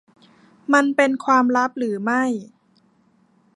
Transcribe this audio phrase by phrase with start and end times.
[0.73, 2.23] มันเป็นความลับหรือไม่?